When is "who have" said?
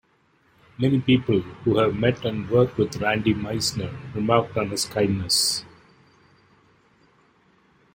1.41-1.93